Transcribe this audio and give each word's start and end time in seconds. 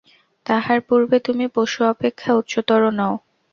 তাহার 0.45 0.79
পূর্বে 0.87 1.17
তুমি 1.19 1.45
পশু 1.55 1.79
অপেক্ষা 1.93 2.29
উচ্চতর 2.33 2.81
নও। 2.91 3.13